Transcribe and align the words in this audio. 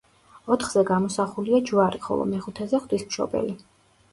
ოთხზე 0.53 0.83
გამოსახულია 0.87 1.59
ჯვარი 1.71 2.01
ხოლო 2.07 2.25
მეხუთეზე 2.33 2.81
ღვთისმშობელი. 2.87 3.55